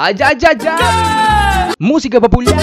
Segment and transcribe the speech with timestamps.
[0.00, 1.72] ¡Ay, ay, ay, ay!
[1.80, 2.54] Música popular.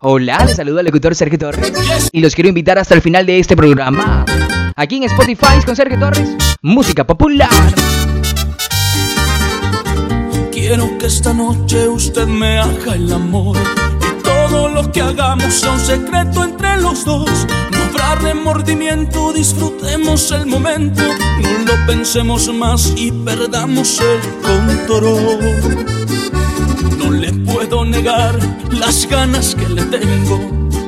[0.00, 1.70] Hola, les saluda el locutor Sergio Torres.
[2.12, 4.24] Y los quiero invitar hasta el final de este programa.
[4.74, 6.30] Aquí en Spotify con Sergio Torres.
[6.62, 7.50] Música popular.
[10.50, 13.58] Quiero que esta noche usted me haga el amor.
[14.00, 17.28] Y todo lo que hagamos sea un secreto entre los dos.
[17.70, 21.02] No habrá remordimiento, disfrutemos el momento.
[21.02, 26.21] No lo pensemos más y perdamos el control.
[26.98, 28.38] No le puedo negar
[28.70, 30.40] las ganas que le tengo.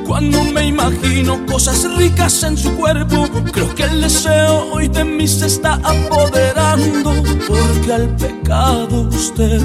[0.05, 5.27] Cuando me imagino cosas ricas en su cuerpo, creo que el deseo hoy de mí
[5.27, 7.23] se está apoderando.
[7.47, 9.61] Porque al pecado usted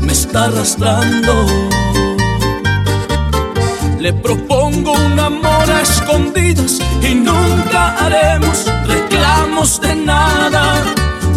[0.00, 1.46] me está arrastrando.
[3.98, 10.84] Le propongo un amor a escondidas y nunca haremos reclamos de nada.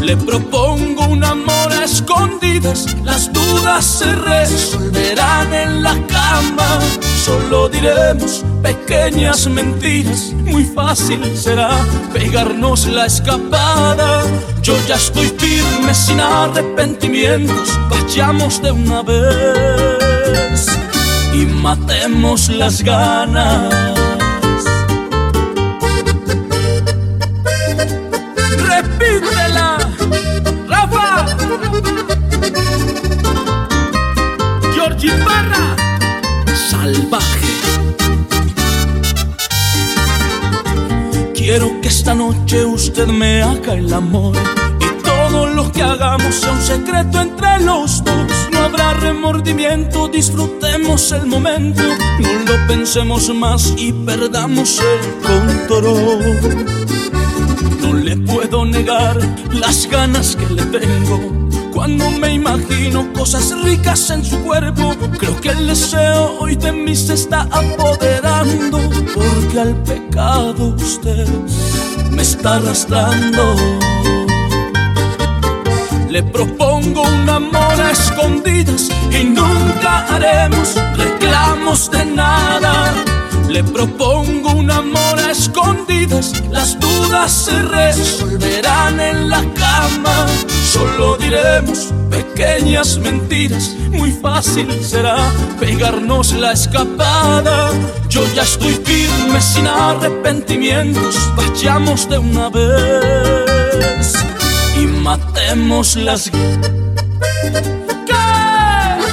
[0.01, 1.54] Le propongo un amor
[1.85, 6.79] escondidas, las dudas se resolverán en la cama.
[7.23, 11.69] Solo diremos pequeñas mentiras, muy fácil será
[12.11, 14.23] pegarnos la escapada.
[14.61, 20.67] Yo ya estoy firme sin arrepentimientos, vayamos de una vez
[21.33, 24.04] y matemos las ganas.
[36.85, 37.47] Salvaje.
[41.33, 44.35] Quiero que esta noche usted me haga el amor
[44.79, 48.31] y todo lo que hagamos sea un secreto entre los dos.
[48.51, 51.81] No habrá remordimiento, disfrutemos el momento.
[52.19, 56.39] No lo pensemos más y perdamos el control.
[57.81, 59.17] No le puedo negar
[59.51, 61.44] las ganas que le tengo.
[61.85, 66.95] Cuando me imagino cosas ricas en su cuerpo, creo que el deseo hoy de mí
[66.95, 68.79] se está apoderando.
[69.13, 71.27] Porque al pecado usted
[72.09, 73.55] me está arrastrando.
[76.09, 82.95] Le propongo un amor a escondidas y nunca haremos reclamos de nada.
[83.47, 90.27] Le propongo un amor a escondidas, las dudas se resolverán en la cama.
[90.71, 95.17] Solo diremos pequeñas mentiras, muy fácil será
[95.59, 97.71] pegarnos la escapada.
[98.09, 104.13] Yo ya estoy firme sin arrepentimientos, vayamos de una vez
[104.77, 106.31] y matemos las...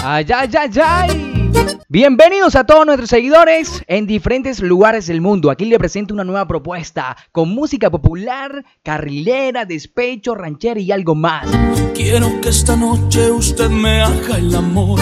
[0.05, 1.32] Ay, ay, ay, ay.
[1.89, 5.51] Bienvenidos a todos nuestros seguidores en diferentes lugares del mundo.
[5.51, 11.47] Aquí le presento una nueva propuesta con música popular, carrilera, despecho, ranchera y algo más.
[11.95, 15.01] Quiero que esta noche usted me haga el amor.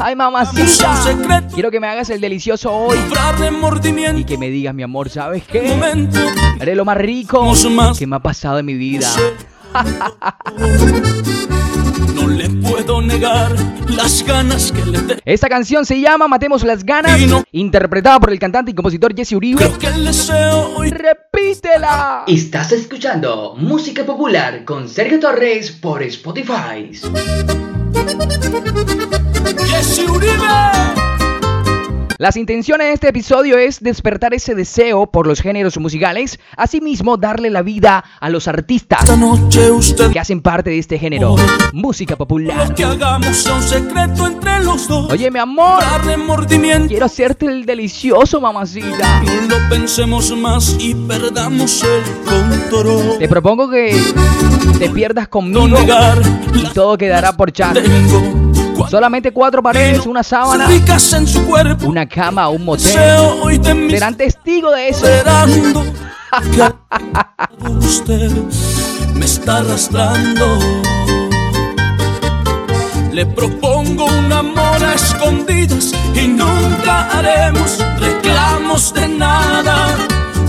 [0.00, 0.94] Ay, mamacita.
[1.52, 2.98] Quiero que me hagas el delicioso hoy
[4.16, 5.74] y que me digas, mi amor, ¿sabes qué?
[6.60, 7.52] Haré lo más rico
[7.98, 9.08] que me ha pasado en mi vida.
[12.14, 13.52] No le puedo negar
[13.88, 15.20] las ganas que le tengo.
[15.24, 19.32] Esta canción se llama Matemos las ganas, no- interpretada por el cantante y compositor Jesse
[19.32, 19.58] Uribe.
[19.58, 22.24] Creo que el deseo hoy ¡Repítela!
[22.26, 26.90] Estás escuchando Música Popular con Sergio Torres por Spotify.
[29.68, 31.15] Jesse Uribe.
[32.18, 37.50] Las intenciones de este episodio es despertar ese deseo por los géneros musicales, asimismo darle
[37.50, 39.04] la vida a los artistas
[40.12, 41.36] que hacen parte de este género,
[41.74, 42.74] música popular.
[45.10, 45.82] Oye, mi amor,
[46.88, 49.22] quiero hacerte el delicioso, mamacita.
[49.22, 53.18] No lo pensemos más y perdamos el control.
[53.18, 53.94] Te propongo que
[54.78, 55.76] te pierdas conmigo
[56.54, 57.76] y todo quedará por chat.
[58.90, 61.86] Solamente cuatro paredes, una sábana, en su cuerpo.
[61.86, 63.90] una cama, un motel.
[63.90, 65.06] Serán testigos de eso.
[67.62, 68.30] que usted
[69.14, 70.58] me está arrastrando.
[73.12, 79.96] Le propongo un amor a escondidas y nunca haremos reclamos de nada.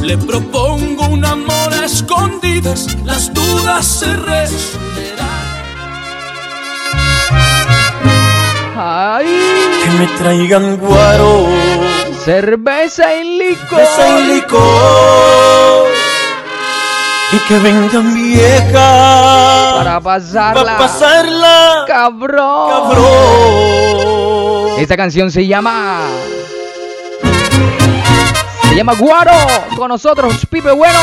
[0.01, 4.96] Le propongo un amor a escondidas, las dudas se resolverán.
[8.79, 9.25] Ay,
[9.83, 11.47] Que me traigan guaro,
[12.23, 13.79] cerveza y licor.
[13.79, 15.87] cerveza y licor.
[17.31, 20.63] Y que vengan viejas Para pasarla.
[20.73, 22.69] pa' pasarla, Cabrón.
[22.69, 23.07] cabrón.
[24.79, 26.01] Esta canción se llama.
[28.69, 29.31] Se llama Guaro.
[29.75, 30.99] Con nosotros, Pipe Bueno.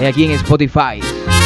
[0.00, 1.00] Y aquí en Spotify.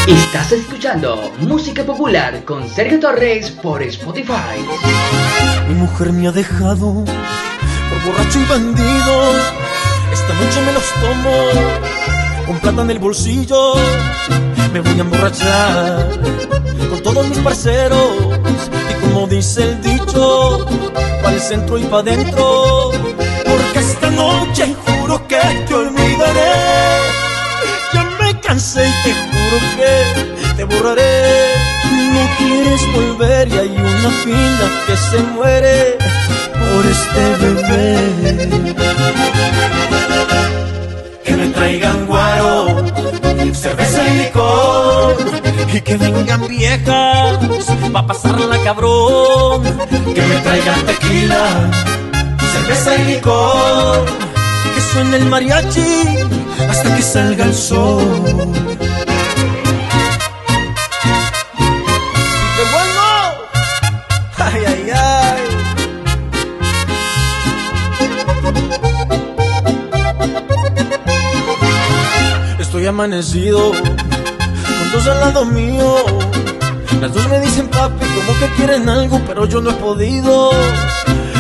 [0.06, 4.60] Estás escuchando Música Popular con Sergio Torres por Spotify.
[5.66, 9.32] Mi mujer me ha dejado por borracho y bandido.
[10.12, 13.76] Esta noche me los tomo con plata en el bolsillo.
[14.74, 16.20] Me voy a emborrachar
[16.90, 18.38] con todos mis parceros.
[18.90, 20.66] Y como dice el dicho,
[21.22, 22.90] para el centro y para adentro.
[23.44, 26.84] Porque esta noche juro que te olvidaré
[28.44, 29.33] cansé y te
[29.76, 31.54] que te borraré.
[32.14, 35.98] No quieres volver y hay una fila que se muere
[36.52, 37.96] por este bebé.
[41.24, 42.84] Que me traigan guaro,
[43.52, 45.16] cerveza y licor.
[45.72, 47.38] Y que vengan viejas
[47.92, 49.62] pa' pasarla cabrón.
[50.14, 51.46] Que me traigan tequila,
[52.52, 54.04] cerveza y licor.
[54.74, 56.18] Que suene el mariachi
[56.68, 58.52] hasta que salga el sol.
[72.84, 75.96] Estoy amanecido con dos al lado mío.
[77.00, 80.50] Las dos me dicen papi, como que quieren algo, pero yo no he podido.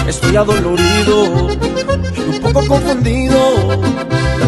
[0.08, 3.38] Estoy adolorido, un poco confundido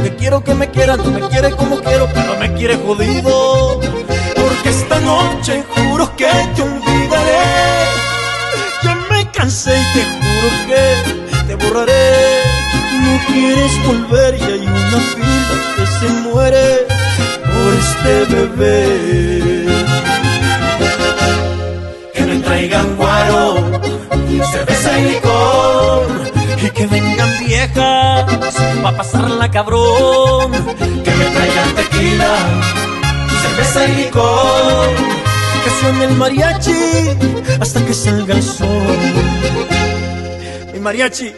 [0.05, 3.79] que quiero que me quiera, no me quiere como quiero, pero me quiere jodido.
[4.35, 7.45] Porque esta noche juro que te olvidaré.
[8.83, 12.36] Ya me cansé y te juro que te borraré.
[13.07, 16.67] No quieres volver y hay una fila que se muere
[17.53, 18.83] por este bebé.
[22.15, 23.45] Que me traigan guaro,
[24.53, 26.07] cerveza y licor
[26.63, 30.53] y que vengan viejas pa' pasarla cabrón.
[31.05, 32.35] Que me traigan tequila,
[33.43, 34.89] cerveza y licor.
[35.65, 36.83] Que suene el mariachi
[37.61, 38.99] hasta que salga el sol.
[40.73, 41.33] Mi mariachi,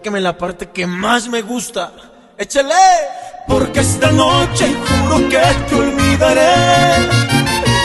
[0.00, 1.92] tóqueme la parte que más me gusta.
[2.38, 2.72] Échale,
[3.46, 6.52] porque esta noche juro que te olvidaré.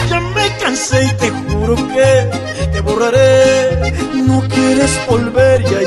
[0.10, 3.92] Ya me cansé y te juro que te borraré.
[4.14, 5.85] No quieres volver y hay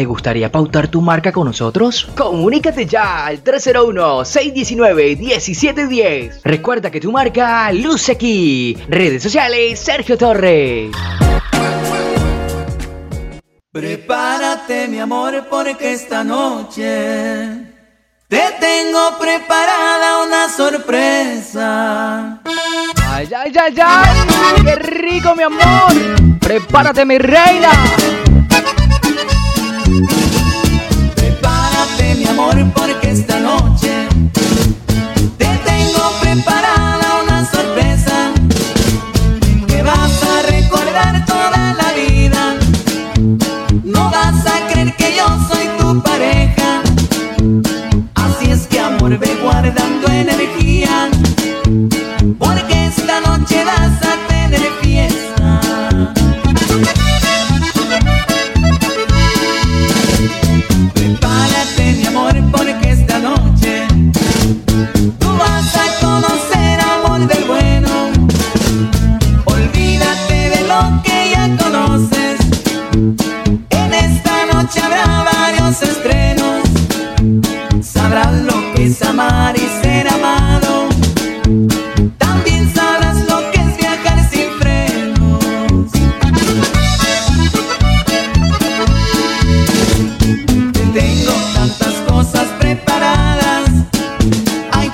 [0.00, 2.08] ¿Te gustaría pautar tu marca con nosotros?
[2.16, 6.40] Comunícate ya al 301-619-1710.
[6.42, 8.78] Recuerda que tu marca luce aquí.
[8.88, 10.90] Redes sociales Sergio Torres.
[13.70, 16.86] Prepárate mi amor porque esta noche
[18.26, 22.40] te tengo preparada una sorpresa.
[23.06, 24.16] Ay, ay, ay, ay,
[24.64, 25.92] qué rico mi amor.
[26.40, 27.68] Prepárate mi reina.
[31.14, 34.08] Prepárate mi amor porque esta noche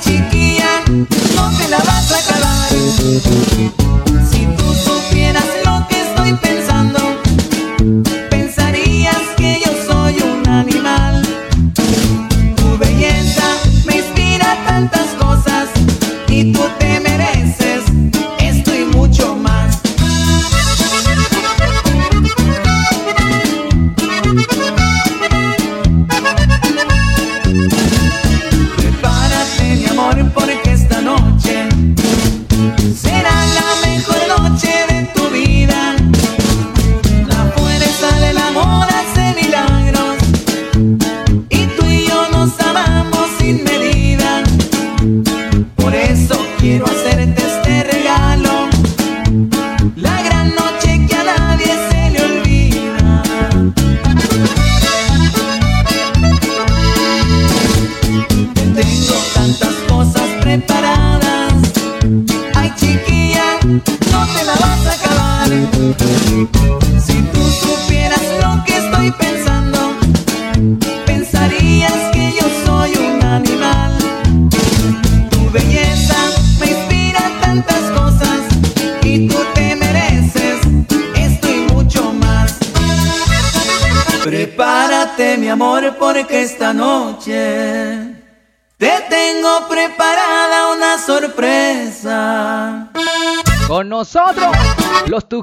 [0.00, 0.55] chiquita.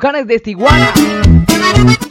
[0.03, 0.93] Tucanes de Tijuana.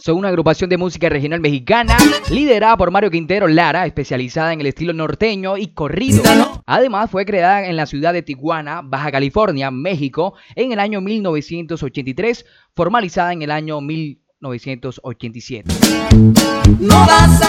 [0.00, 1.98] Son una agrupación de música regional mexicana
[2.30, 6.22] liderada por Mario Quintero Lara, especializada en el estilo norteño y corrido.
[6.64, 12.46] Además, fue creada en la ciudad de Tijuana, Baja California, México, en el año 1983,
[12.74, 15.70] formalizada en el año 1987.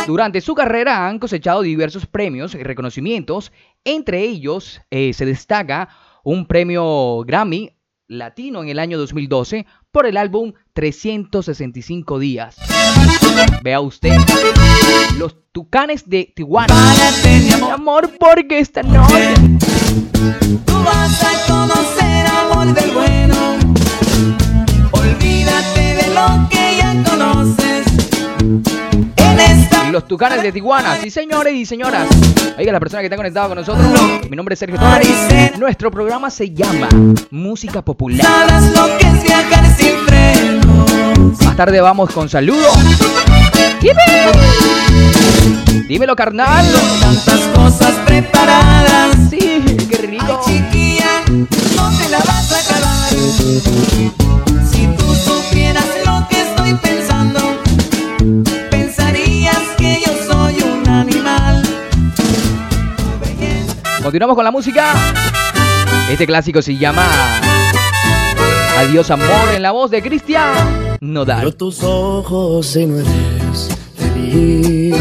[0.08, 3.54] Durante su carrera han cosechado diversos premios y reconocimientos.
[3.86, 5.88] Entre ellos eh, se destaca
[6.26, 7.78] un premio Grammy
[8.18, 12.58] Latino en el año 2012 por el álbum 365 días.
[13.64, 14.18] Vea usted,
[15.18, 16.74] los tucanes de Tijuana.
[17.72, 19.34] amor, porque esta noche
[20.66, 23.53] tú vas a conocer amor del bueno.
[29.94, 32.08] Los Tucanes de Tijuana, sí señores y señoras.
[32.58, 33.86] Oiga, la persona que está conectada con nosotros,
[34.28, 35.56] mi nombre es Sergio Torres.
[35.60, 36.90] Nuestro programa se llama
[37.30, 38.26] Música Popular.
[41.46, 42.76] Más tarde vamos con saludos.
[45.88, 46.66] Dímelo, carnal.
[47.00, 49.16] Tantas cosas preparadas.
[49.30, 50.42] Sí, qué rico.
[50.44, 54.23] Chiquilla, no te la vas a acabar.
[64.14, 64.94] Continuamos con la música.
[66.08, 67.04] Este clásico se llama
[68.78, 71.56] Adiós amor en la voz de Cristian Nodal.
[71.56, 74.96] tus ojos y no eres feliz.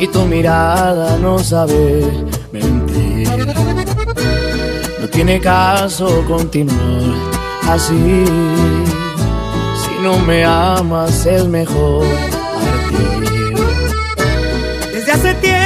[0.00, 2.10] Y tu mirada no sabe
[2.50, 3.28] mentir.
[4.98, 7.14] No tiene caso continuar
[7.68, 8.24] así.
[9.84, 12.06] Si no me amas es mejor
[12.54, 13.54] partir.
[14.94, 15.65] Desde hace tiempo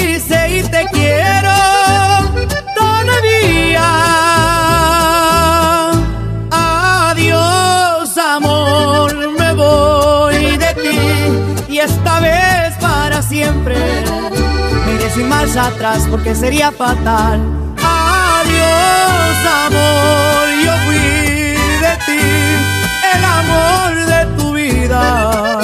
[15.13, 17.41] Sin marcha atrás porque sería fatal.
[17.83, 20.97] Adiós, amor, yo fui
[21.85, 22.23] de ti,
[23.13, 25.59] el amor de tu vida.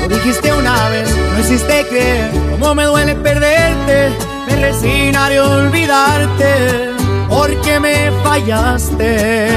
[0.00, 4.10] Lo dijiste una vez, no hiciste creer cómo me duele perderte.
[4.48, 6.90] Me resignaré a olvidarte
[7.28, 9.48] porque me fallaste.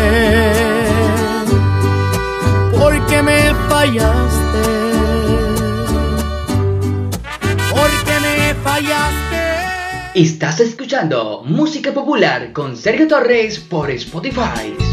[2.77, 4.63] Porque me fallaste.
[7.71, 9.20] Porque me fallaste.
[10.13, 14.90] Estás escuchando Música Popular con Sergio Torres por Spotify.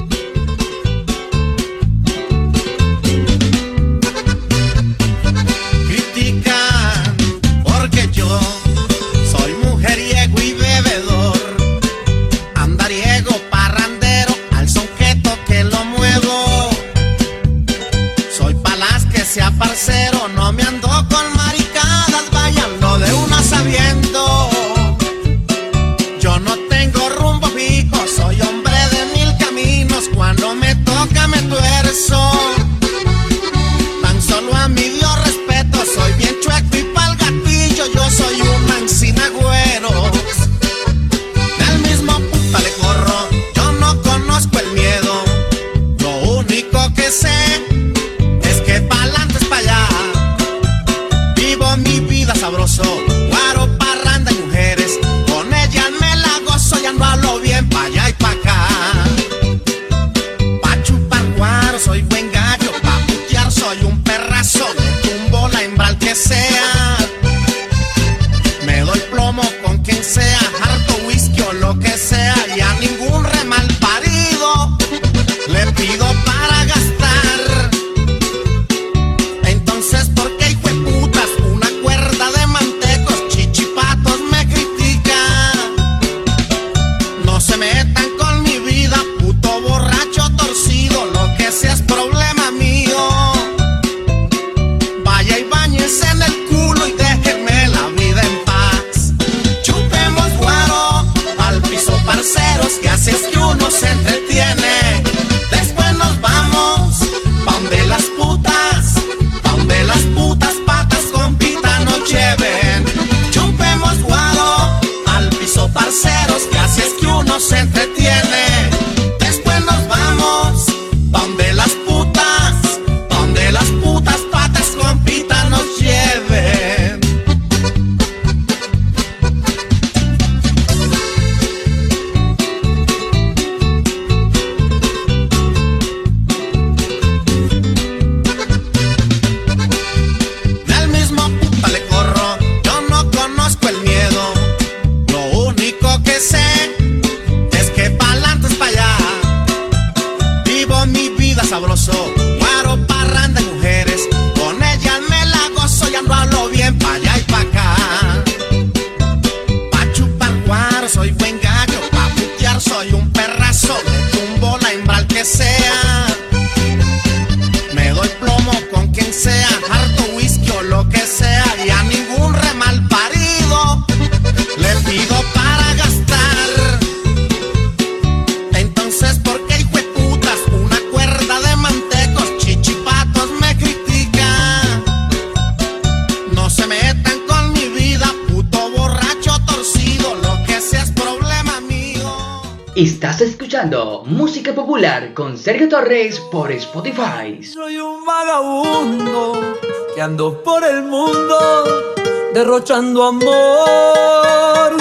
[194.55, 197.43] Popular con Sergio Torres por Spotify.
[197.43, 199.57] Soy un vagabundo
[199.95, 201.95] que ando por el mundo
[202.33, 204.77] derrochando amor.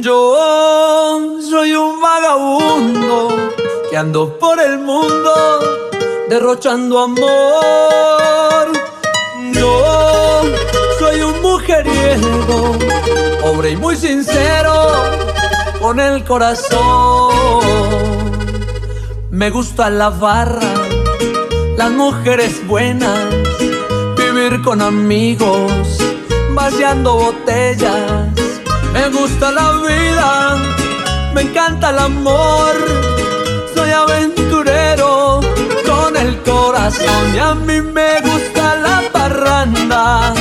[0.00, 3.52] Yo soy un vagabundo
[3.90, 5.88] que ando por el mundo
[6.28, 8.72] derrochando amor.
[9.52, 10.42] Yo
[10.98, 12.76] soy un mujeriego,
[13.40, 15.25] pobre y muy sincero,
[15.86, 17.30] con el corazón.
[19.30, 20.74] Me gusta la barra,
[21.76, 23.20] las mujeres buenas,
[24.16, 25.98] vivir con amigos,
[26.56, 28.32] vaciando botellas.
[28.94, 30.56] Me gusta la vida,
[31.34, 32.74] me encanta el amor.
[33.72, 35.40] Soy aventurero
[35.86, 40.34] con el corazón y a mí me gusta la parranda.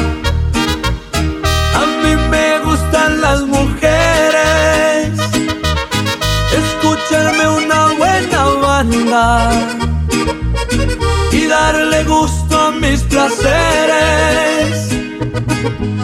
[11.31, 14.77] Y darle gusto a mis placeres.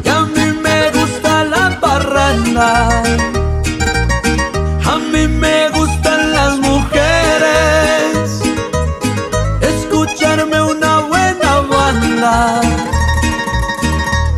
[0.06, 3.04] Y a mí me gusta la parranda,
[4.94, 8.42] a mí me gustan las mujeres,
[9.72, 12.62] escucharme una buena banda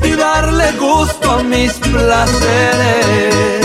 [0.04, 3.63] y darle gusto a mis placeres.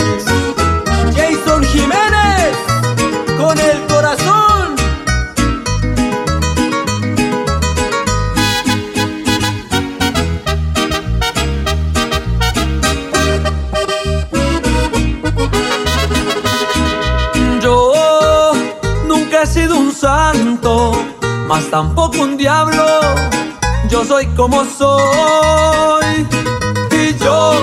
[19.99, 20.93] Santo,
[21.47, 22.85] mas tampoco un diablo.
[23.89, 26.27] Yo soy como soy
[26.91, 27.61] y yo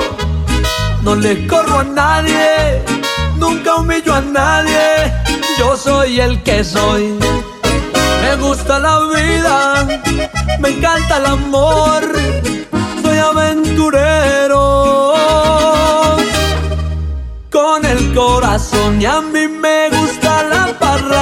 [1.03, 2.83] no le corro a nadie,
[3.37, 5.13] nunca humillo a nadie.
[5.59, 7.19] Yo soy el que soy.
[8.23, 9.87] Me gusta la vida,
[10.61, 12.03] me encanta el amor.
[13.03, 14.57] Soy aventurero
[17.51, 19.56] con el corazón y a la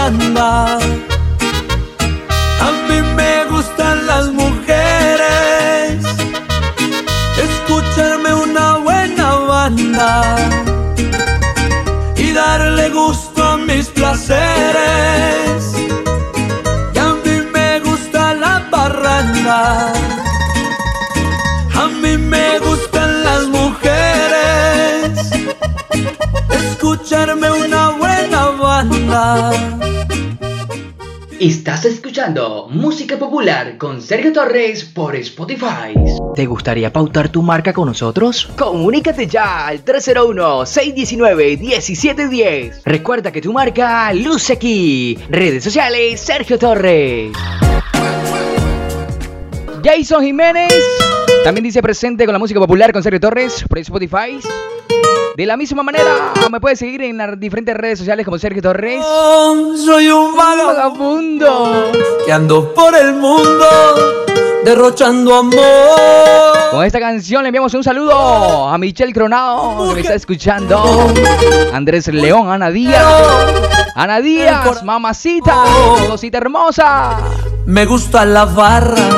[0.06, 0.10] a
[2.88, 6.04] mí me gustan las mujeres,
[7.42, 10.36] escucharme una buena banda
[12.18, 15.72] y darle gusto a mis placeres.
[16.92, 19.90] Y a mí me gusta la barranda.
[21.82, 25.30] A mí me gustan las mujeres,
[26.50, 29.83] escucharme una buena banda.
[31.44, 35.92] Estás escuchando música popular con Sergio Torres por Spotify.
[36.34, 38.48] ¿Te gustaría pautar tu marca con nosotros?
[38.56, 42.80] Comunícate ya al 301-619-1710.
[42.86, 45.18] Recuerda que tu marca luce aquí.
[45.28, 47.32] Redes sociales Sergio Torres.
[49.84, 50.72] Jason Jiménez
[51.44, 54.40] también dice presente con la música popular con Sergio Torres por Spotify.
[55.36, 59.04] De la misma manera, me puedes seguir en las diferentes redes sociales como Sergio Torres.
[59.04, 61.92] Oh, soy un Vagabundo.
[62.24, 63.66] que ando por el mundo
[64.64, 66.70] derrochando amor.
[66.70, 71.12] Con esta canción le enviamos un saludo a Michelle Cronado, que me está escuchando.
[71.74, 73.04] Andrés León, Ana Díaz.
[73.94, 75.64] Ana Díaz, mamacita,
[76.08, 77.18] cosita hermosa.
[77.66, 79.08] Me gusta la barra,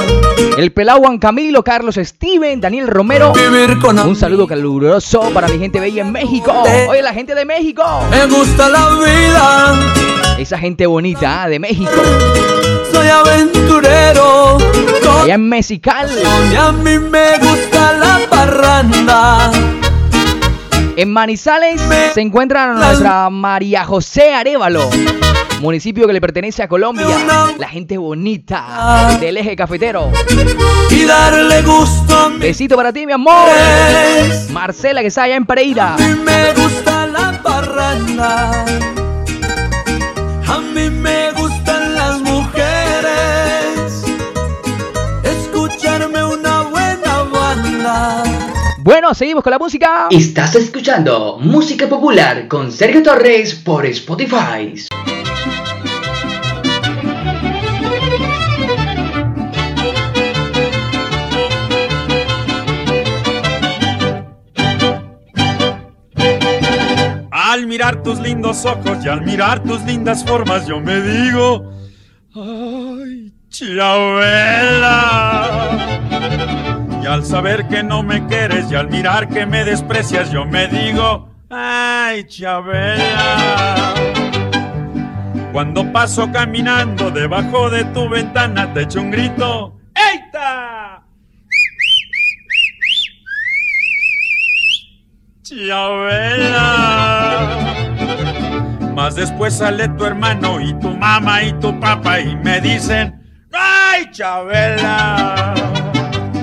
[0.57, 3.33] El pelao Juan Camilo, Carlos Steven, Daniel Romero.
[3.33, 6.53] vivir con Un saludo caluroso para mi gente bella en México.
[6.89, 7.83] Oye, la gente de México.
[8.11, 11.91] Me gusta la vida, Esa gente bonita ah, de México.
[12.93, 14.59] soy aventurero.
[15.23, 16.09] Allá en Mexical.
[16.53, 19.51] y a mí me gusta la parranda.
[20.97, 21.83] En Manizales
[22.15, 24.89] se encuentra nuestra María José Arevalo,
[25.61, 27.07] municipio que le pertenece a Colombia.
[27.59, 30.11] La gente bonita del eje cafetero.
[30.91, 33.49] Y darle gusto Besito para ti, mi amor.
[34.53, 35.97] Marcela, que está allá en Pereira.
[35.97, 37.41] Me gusta la
[48.87, 50.07] Bueno, seguimos con la música.
[50.13, 54.75] Estás escuchando música popular con Sergio Torres por Spotify.
[67.33, 71.73] Al mirar tus lindos ojos y al mirar tus lindas formas, yo me digo,
[72.37, 74.87] ay, Chabela.
[77.07, 80.67] Y al saber que no me quieres y al mirar que me desprecias, yo me
[80.67, 83.95] digo, ay, Chabela.
[85.53, 91.05] Cuando paso caminando debajo de tu ventana, te echo un grito, ¡Eita!
[95.45, 96.67] Chabela.
[98.97, 104.11] Más después sale tu hermano y tu mamá y tu papá y me dicen, ¡ay,
[104.11, 105.55] Chabela!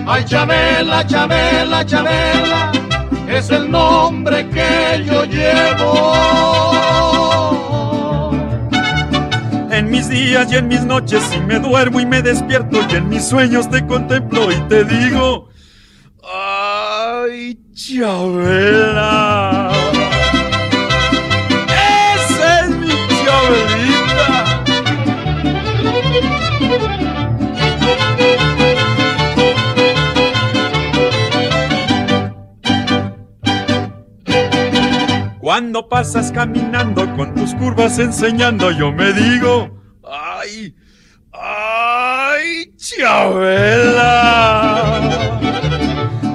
[0.06, 2.72] Ay, Chabela, Chabela, Chabela,
[3.28, 6.14] es el nombre que yo llevo.
[9.72, 13.08] En mis días y en mis noches, si me duermo y me despierto y en
[13.08, 15.50] mis sueños te contemplo y te digo,
[16.22, 19.72] ¡ay, Chabela!
[22.16, 23.83] ¡Esa es mi Chabelita!
[35.44, 40.74] Cuando pasas caminando con tus curvas enseñando, yo me digo, ¡ay!
[41.34, 42.74] ¡ay!
[42.78, 44.22] ¡Chabela!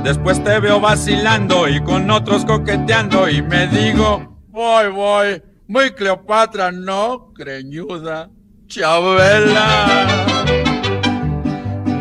[0.04, 6.70] Después te veo vacilando y con otros coqueteando y me digo, voy, voy, muy Cleopatra,
[6.70, 8.28] no, creñuda,
[8.66, 9.86] Chabela.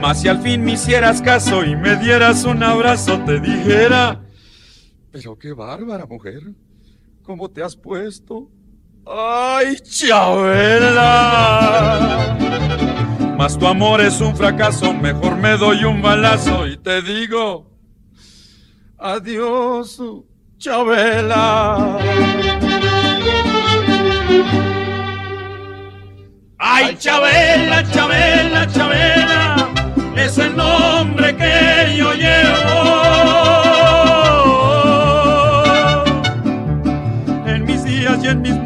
[0.02, 4.26] Mas si al fin me hicieras caso y me dieras un abrazo, te dijera,
[5.10, 6.42] pero qué bárbara mujer,
[7.28, 8.50] ¿cómo te has puesto?
[9.06, 10.88] ¡Ay, Chabela!
[13.38, 17.70] Mas tu amor es un fracaso, mejor me doy un balazo y te digo,
[18.98, 20.02] adiós,
[20.58, 22.00] Chabela.
[26.58, 29.70] Ay, Chabela, Chabela, Chabela,
[30.16, 32.87] es el nombre que yo llevo.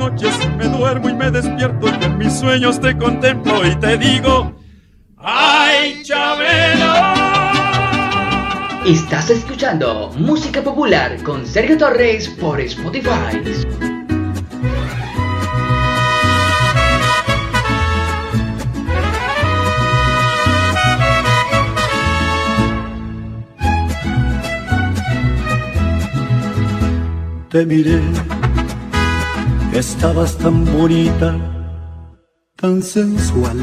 [0.02, 4.52] Noches me duermo y me despierto y en mis sueños te contemplo y te digo,
[5.18, 7.14] ay, Chabela.
[8.84, 13.38] Estás escuchando música popular con Sergio Torres por Spotify.
[27.50, 28.02] Te miré,
[29.74, 31.36] estabas tan bonita,
[32.58, 33.58] tan sensual.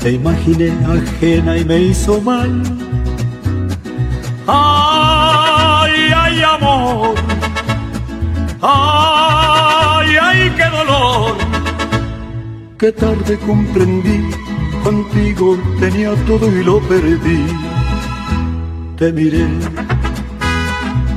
[0.00, 2.62] Te imaginé ajena y me hizo mal.
[4.46, 7.14] Ay, ay, amor.
[8.60, 11.36] Ay, ay, qué dolor.
[12.78, 14.30] Qué tarde comprendí,
[14.84, 17.46] contigo tenía todo y lo perdí.
[18.96, 19.46] Te miré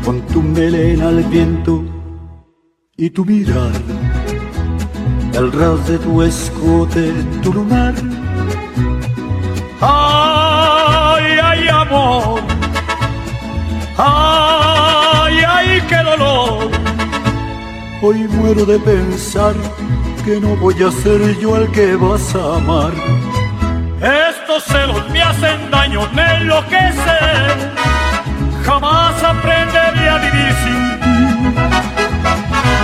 [0.03, 1.90] con tu melena al viento
[3.01, 3.71] y tu mirar,
[5.33, 7.11] el ras de tu escote,
[7.41, 7.95] tu lunar.
[9.81, 12.41] Ay, ay, amor.
[13.97, 16.69] Ay, ay, qué dolor.
[18.03, 19.55] Hoy muero de pensar
[20.23, 22.93] que no voy a ser yo al que vas a amar.
[24.29, 27.57] Estos celos me hacen daño, me enloquecen.
[28.63, 30.80] Jamás aprenderé a vivir sin.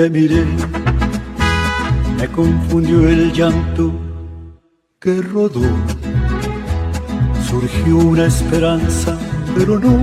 [0.00, 0.46] Te miré,
[2.16, 3.92] me confundió el llanto
[4.98, 5.60] que rodó.
[7.46, 9.18] Surgió una esperanza,
[9.54, 9.98] pero no.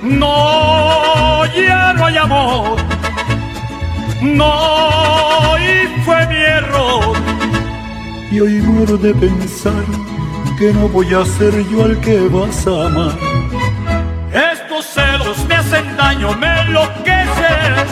[0.00, 2.76] No, ya no hay amor.
[4.22, 7.16] No, y fue mi error.
[8.30, 9.84] Y hoy muero de pensar
[10.56, 13.18] que no voy a ser yo al que vas a amar.
[14.32, 17.83] Estos celos me hacen daño, me enloquecen.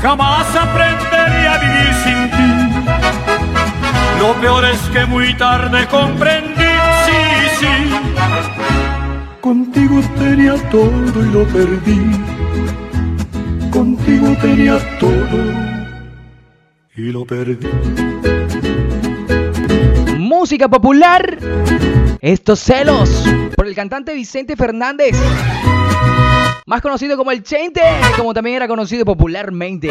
[0.00, 2.50] Jamás aprendería a vivir sin ti.
[4.20, 6.72] Lo peor es que muy tarde comprendí,
[7.06, 7.20] sí,
[7.60, 7.66] sí.
[9.40, 12.00] Contigo tenía todo y lo perdí.
[13.70, 15.38] Contigo tenía todo
[16.96, 17.68] y lo perdí.
[20.18, 21.38] Música popular.
[22.20, 25.16] Estos celos por el cantante Vicente Fernández.
[26.68, 27.80] Más conocido como el Chente,
[28.16, 29.88] como también era conocido popularmente.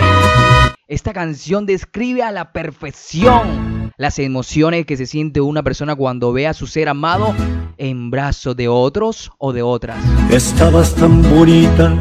[0.90, 6.48] Esta canción describe a la perfección las emociones que se siente una persona cuando ve
[6.48, 7.34] a su ser amado
[7.78, 9.98] en brazos de otros o de otras.
[10.30, 11.96] Estabas tan bonita,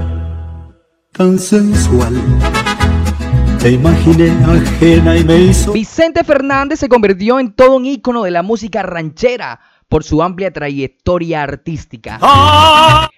[1.13, 2.13] tan sensual.
[3.61, 5.73] Te imaginé ajena y me hizo.
[5.73, 9.61] Vicente Fernández se convirtió en todo un ícono de la música ranchera
[9.94, 12.18] por su amplia trayectoria artística.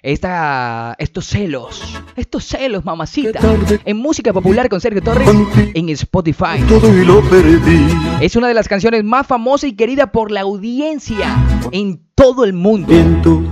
[0.03, 1.83] Esta, estos celos,
[2.17, 3.41] estos celos, mamacita,
[3.83, 5.27] en música popular con Sergio Torres
[5.73, 6.61] en Spotify.
[6.69, 7.87] Todo y lo perdí.
[8.21, 11.35] Es una de las canciones más famosas y querida por la audiencia
[11.73, 12.89] en todo el mundo.
[12.89, 13.43] Viento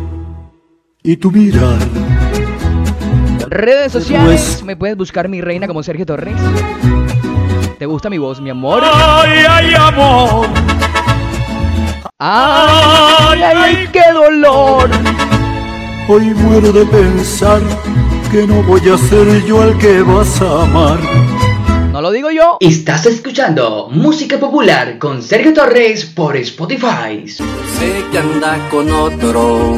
[1.02, 1.78] y tu mirar.
[3.48, 6.36] Redes sociales, me puedes buscar mi reina como Sergio Torres.
[7.78, 8.82] ¿Te gusta mi voz, mi amor?
[8.84, 10.46] Ay, ay, amor.
[12.18, 12.24] Qué
[14.40, 14.90] dolor.
[16.08, 17.60] Hoy muero de pensar
[18.30, 20.98] que no voy a ser yo al que vas a amar.
[21.92, 22.56] No lo digo yo.
[22.60, 27.26] Estás escuchando Música Popular con Sergio Torres por Spotify.
[27.28, 29.76] Sé que anda con otro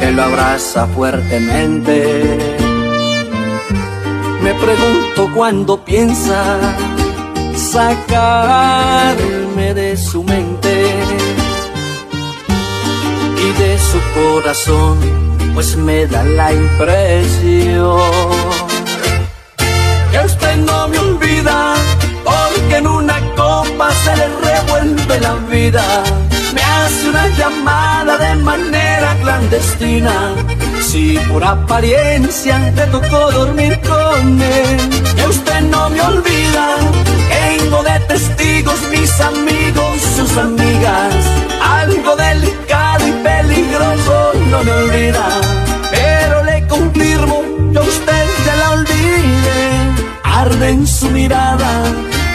[0.00, 2.36] que lo abraza fuertemente.
[4.42, 6.58] Me pregunto cuándo piensa
[7.54, 9.14] sacarme
[9.74, 10.47] de su mente
[13.58, 14.98] de su corazón,
[15.54, 18.00] pues me da la impresión
[20.12, 21.74] que usted no me olvida,
[22.24, 25.84] porque en una copa se le revuelve la vida.
[26.54, 30.34] Me hace una llamada de manera clandestina.
[30.80, 34.78] Si por apariencia le tocó dormir con él,
[35.16, 36.76] que usted no me olvida.
[37.28, 41.14] Tengo de testigos mis amigos, sus amigas.
[41.60, 42.87] Algo delicado
[43.22, 45.26] peligroso no me olvida.
[45.90, 47.42] Pero le confirmo,
[47.76, 49.58] a usted ya la olvide.
[50.22, 51.70] Arde en su mirada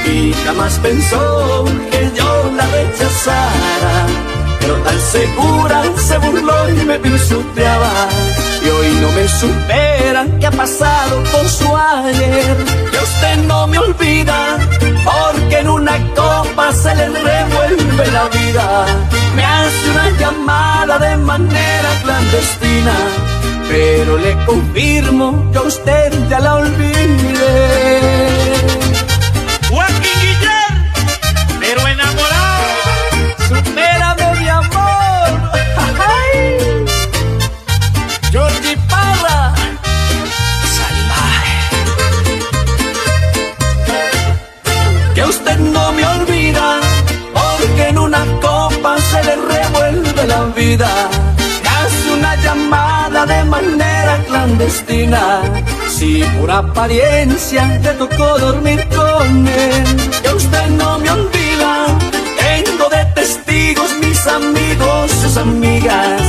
[0.06, 3.96] y jamás pensó que yo la rechazara.
[4.60, 8.10] Pero tan segura se burló y me pisoteaba.
[8.64, 12.58] Y hoy no me supera qué ha pasado con su ayer.
[12.92, 14.58] Que usted no me olvida,
[15.04, 18.86] porque en una copa se le revuelve la vida.
[19.36, 22.96] Me hace una llamada de manera clandestina.
[23.68, 28.34] Pero le confirmo que usted ya la olvidé.
[56.04, 61.86] Si por apariencia te tocó dormir con él, que usted no me olvida.
[62.38, 66.22] Tengo de testigos mis amigos, sus amigas.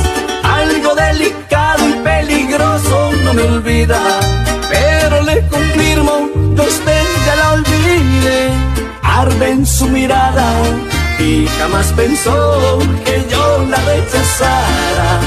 [0.43, 3.99] Algo delicado y peligroso no me olvida.
[4.69, 8.51] Pero le confirmo que usted ya la olvide.
[9.03, 10.53] Arde en su mirada
[11.19, 15.19] y jamás pensó que yo la rechazara.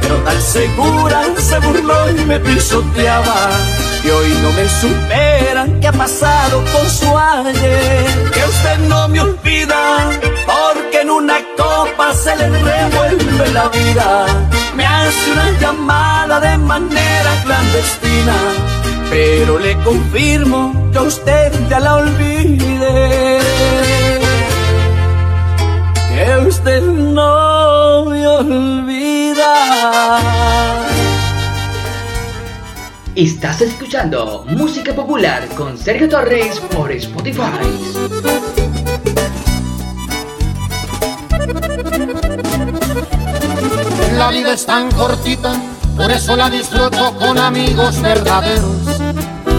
[0.00, 3.81] Pero tan segura se burló y me pisoteaba.
[4.04, 8.30] Y hoy no me superan qué ha pasado con su ayer.
[8.32, 10.10] Que usted no me olvida,
[10.44, 14.26] porque en una copa se le revuelve la vida.
[14.74, 18.34] Me hace una llamada de manera clandestina,
[19.08, 23.38] pero le confirmo que usted ya la olvide.
[26.08, 29.52] Que usted no me olvida.
[33.14, 37.42] Estás escuchando música popular con Sergio Torres por Spotify.
[44.16, 45.52] La vida es tan cortita,
[45.94, 48.76] por eso la disfruto con amigos verdaderos.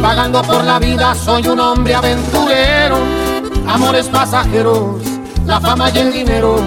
[0.02, 2.98] Pagando por la vida soy un hombre aventurero.
[3.68, 5.00] Amores pasajeros,
[5.46, 6.60] la fama y el dinero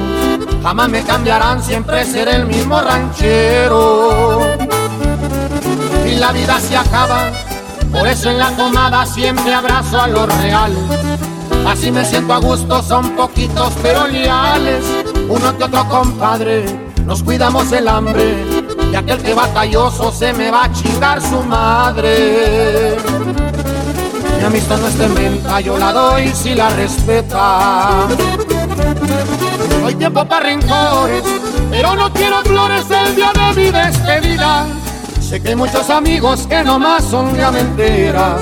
[0.67, 4.66] jamás me cambiarán, siempre seré el mismo ranchero.
[6.27, 7.31] La vida se acaba,
[7.93, 10.77] por eso en la comada siempre abrazo a los reales.
[11.65, 14.85] Así me siento a gusto, son poquitos pero leales.
[15.29, 16.65] Uno que otro compadre,
[17.05, 18.45] nos cuidamos el hambre.
[18.91, 22.97] Y aquel que batalloso se me va a chingar su madre.
[24.41, 28.09] Mi amistad no es de menta, yo la doy si la respeta.
[29.81, 31.23] No tiempo para rencores,
[31.71, 34.67] pero no quiero flores el día de mi despedida.
[35.29, 38.37] Sé que hay muchos amigos que nomás son de mentira.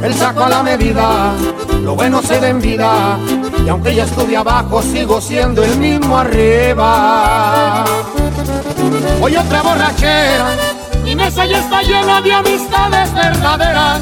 [0.00, 1.34] El saco a la medida,
[1.82, 3.18] lo bueno se da en vida.
[3.66, 7.84] Y aunque ya estuve abajo, sigo siendo el mismo arriba.
[9.20, 10.50] Hoy otra borrachera,
[11.02, 14.00] mi mesa ya está llena de amistades verdaderas.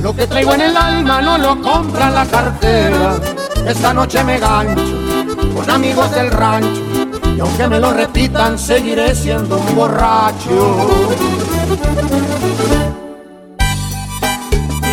[0.00, 3.16] Lo que traigo en el alma no lo compra la cartera.
[3.66, 4.94] Esta noche me gancho
[5.52, 6.82] con amigos del rancho.
[7.36, 11.08] Y aunque me lo repitan, seguiré siendo un borracho.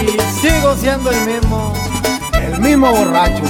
[0.02, 1.74] Y sigo siendo el mismo.
[2.34, 3.44] El mismo borracho.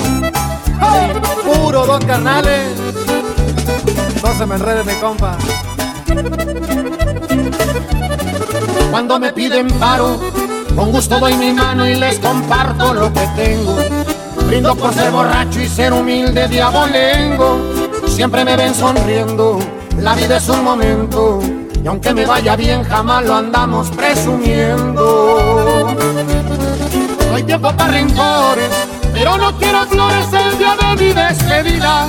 [1.43, 2.77] Puro dos carnales.
[4.23, 5.37] No se me enrede mi compa.
[8.91, 10.19] Cuando me piden paro,
[10.75, 13.77] con gusto doy mi mano y les comparto lo que tengo.
[14.47, 17.59] Brindo por ser borracho y ser humilde diabolengo.
[18.07, 19.59] Siempre me ven sonriendo,
[19.97, 21.41] la vida es un momento.
[21.83, 25.87] Y aunque me vaya bien, jamás lo andamos presumiendo.
[27.29, 28.69] No hay tiempo para rencores,
[29.13, 32.07] pero no quiero flores el día de mi despedida.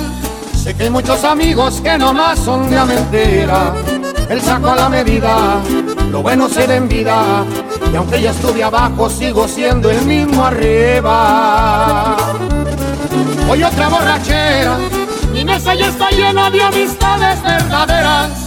[0.55, 3.73] Sé que hay muchos amigos que nomás son de mentira.
[4.29, 5.59] El saco a la medida,
[6.11, 7.43] lo bueno se da en vida.
[7.91, 12.15] Y aunque ya estuve abajo, sigo siendo el mismo arriba.
[13.49, 14.77] Hoy otra borrachera,
[15.31, 18.42] mi mesa ya está llena de amistades verdaderas.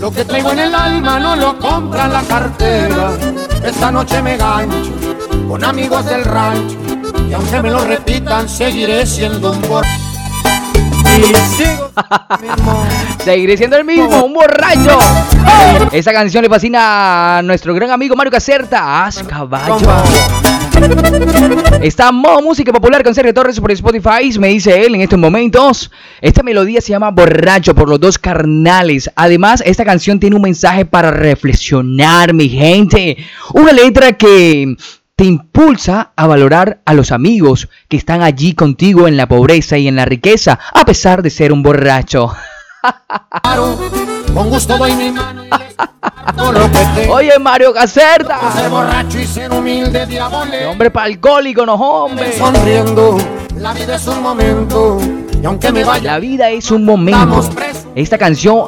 [0.00, 3.10] Lo que traigo en el alma no lo compra la cartera.
[3.64, 4.92] Esta noche me gancho
[5.48, 6.76] con amigos del rancho.
[7.28, 10.07] Y aunque me lo repitan, seguiré siendo un borracho.
[13.24, 14.98] Seguiré siendo el mismo, un borracho.
[15.92, 19.04] Esa canción le fascina a nuestro gran amigo Mario Caserta.
[19.04, 19.88] Haz caballo.
[21.82, 24.38] Está Modo Música Popular con Sergio Torres por Spotify.
[24.38, 25.90] Me dice él en estos momentos.
[26.20, 29.10] Esta melodía se llama Borracho por los dos carnales.
[29.16, 33.16] Además, esta canción tiene un mensaje para reflexionar, mi gente.
[33.54, 34.76] Una letra que
[35.18, 39.88] te impulsa a valorar a los amigos que están allí contigo en la pobreza y
[39.88, 42.32] en la riqueza, a pesar de ser un borracho.
[44.32, 47.14] Con gusto doy mi mano y les comparto lo que tengo.
[47.14, 48.38] Oye, Mario Caserta.
[48.52, 50.70] ser borracho y ser humilde diabolengo.
[50.70, 52.32] Hombre pa' alcohólico, no hombre.
[52.38, 53.18] sonriendo.
[53.56, 55.00] La vida es un momento.
[55.42, 57.40] Y aunque me vaya, La vida es un momento.
[57.96, 58.66] Esta canción,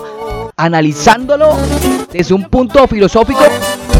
[0.56, 1.56] analizándolo
[2.10, 3.44] desde un punto filosófico,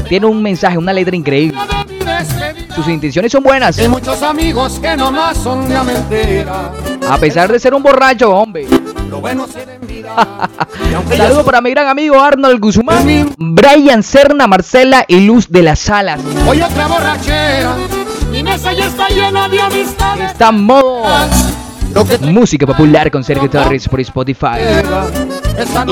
[0.08, 1.56] tiene un mensaje, una letra increíble.
[2.74, 6.70] Sus intenciones son buenas, Hay muchos amigos que nomás son de mentira.
[7.08, 8.66] a pesar de ser un borracho, hombre.
[9.08, 9.46] Lo bueno
[11.16, 16.20] Saludos para mi gran amigo Arnold Guzmán, Brian Serna, Marcela y Luz de las Salas.
[16.48, 17.76] Hoy otra borrachera.
[18.30, 20.30] Mi mesa ya está llena de amistades.
[20.30, 21.04] Está modo
[22.20, 24.60] Música popular con Sergio Torres por Spotify.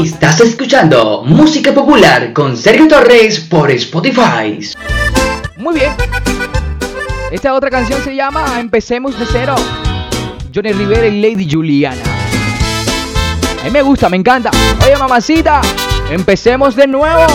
[0.02, 4.60] Estás escuchando Música Popular con Sergio Torres por Spotify.
[5.56, 5.90] Muy bien.
[7.30, 9.54] Esta otra canción se llama Empecemos de cero.
[10.54, 12.00] Johnny Rivera y Lady Juliana.
[13.60, 14.50] A mí me gusta, me encanta.
[14.82, 15.60] Oye, mamacita,
[16.10, 17.26] empecemos de nuevo.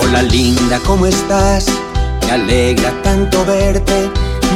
[0.00, 1.66] Hola linda, ¿cómo estás?
[2.24, 4.10] Me alegra tanto verte.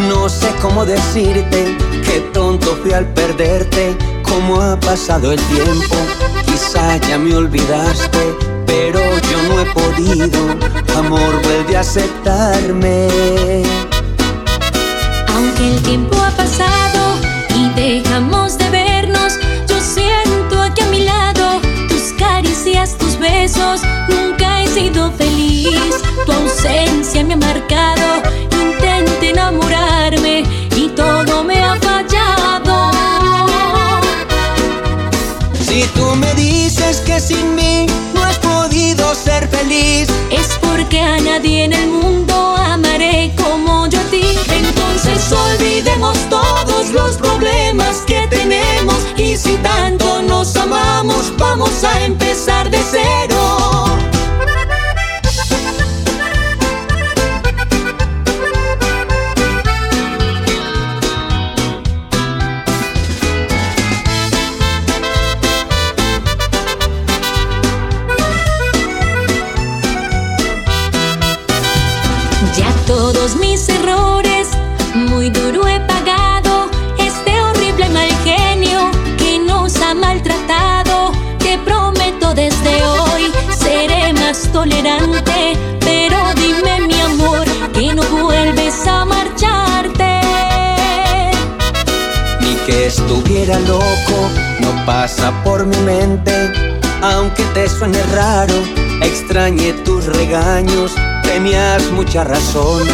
[0.09, 3.95] No sé cómo decirte, qué tonto fui al perderte.
[4.23, 5.97] Cómo ha pasado el tiempo,
[6.47, 8.35] quizá ya me olvidaste,
[8.65, 9.01] pero
[9.51, 10.41] no he podido.
[10.97, 13.09] Amor, vuelve a aceptarme.
[15.35, 17.19] Aunque el tiempo ha pasado
[17.57, 19.35] y dejamos de vernos,
[19.69, 23.83] yo siento aquí a mi lado tus caricias, tus besos.
[24.09, 28.23] Nunca he sido feliz, tu ausencia me ha marcado.
[28.53, 30.45] Intenté enamorarme
[39.21, 44.25] ser feliz, Es porque a nadie en el mundo amaré como yo a ti.
[44.49, 52.71] Entonces olvidemos todos los problemas que tenemos y si tanto nos amamos vamos a empezar
[52.71, 53.60] de cero.
[93.59, 94.31] Loco,
[94.61, 96.33] no pasa por mi mente.
[97.03, 98.55] Aunque te suene raro,
[99.03, 100.93] extrañé tus regaños,
[101.23, 102.87] tenías mucha razón.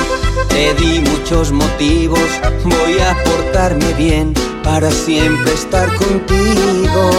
[0.49, 2.31] Te di muchos motivos,
[2.65, 4.33] voy a portarme bien
[4.63, 7.11] para siempre estar contigo.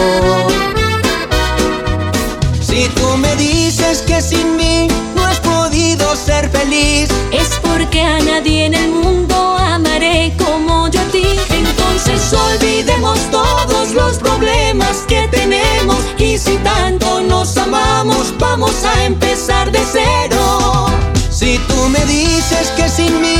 [2.60, 8.18] Si tú me dices que sin mí no has podido ser feliz, Es porque a
[8.20, 11.27] nadie en el mundo amaré como yo a ti.
[12.32, 15.98] Olvidemos todos los problemas que tenemos.
[16.18, 20.86] Y si tanto nos amamos, vamos a empezar de cero.
[21.30, 23.38] si tú me dices que sin mí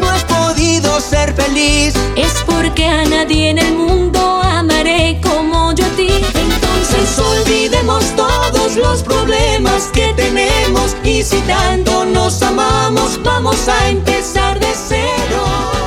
[0.00, 5.84] no has podido ser feliz, Es porque a nadie en el mundo amaré como yo
[5.84, 6.08] a ti.
[6.08, 10.96] Entonces olvidemos todos los problemas que tenemos.
[11.04, 15.79] Y si tanto nos amamos, vamos a empezar de cero.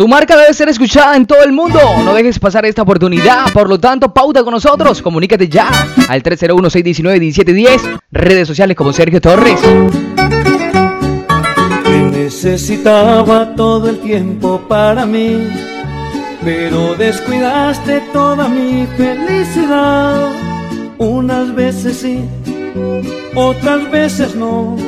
[0.00, 1.78] Tu marca debe ser escuchada en todo el mundo.
[2.02, 3.52] No dejes pasar esta oportunidad.
[3.52, 5.02] Por lo tanto, pauta con nosotros.
[5.02, 5.68] Comunícate ya
[6.08, 8.00] al 301-619-1710.
[8.10, 9.60] Redes sociales como Sergio Torres.
[11.84, 15.46] Te necesitaba todo el tiempo para mí,
[16.42, 20.32] pero descuidaste toda mi felicidad.
[20.96, 22.24] Unas veces sí,
[23.34, 24.78] otras veces no.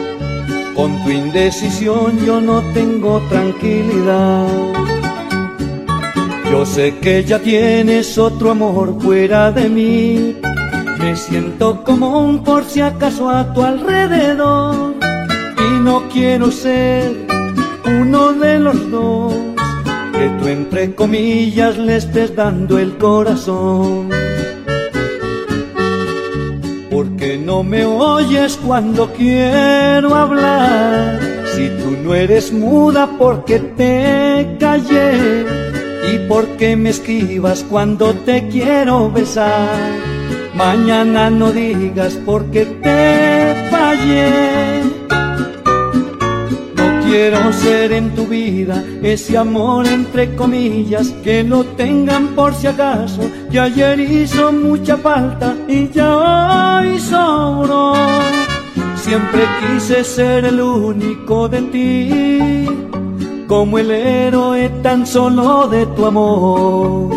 [0.74, 4.91] Con tu indecisión yo no tengo tranquilidad.
[6.52, 10.36] Yo sé que ya tienes otro amor fuera de mí.
[10.98, 14.94] Me siento como un por si acaso a tu alrededor.
[15.58, 17.10] Y no quiero ser
[17.86, 19.32] uno de los dos.
[20.12, 24.10] Que tú entre comillas le estés dando el corazón.
[26.90, 31.18] Porque no me oyes cuando quiero hablar.
[31.56, 35.81] Si tú no eres muda porque te callé.
[36.10, 40.12] Y porque me esquivas cuando te quiero besar.
[40.54, 44.82] Mañana no digas porque te fallé.
[46.76, 52.66] No quiero ser en tu vida ese amor entre comillas que lo tengan por si
[52.66, 53.22] acaso.
[53.50, 57.94] Que ayer hizo mucha falta y ya hoy sobró.
[58.96, 62.51] Siempre quise ser el único de ti,
[63.52, 67.14] como el héroe tan solo de tu amor.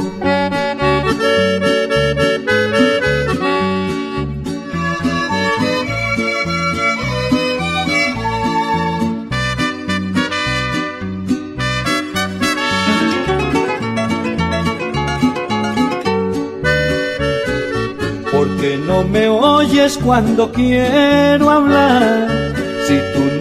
[18.30, 22.65] Porque no me oyes cuando quiero hablar.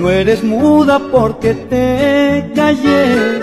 [0.04, 3.38] Tú eres muda porque te callé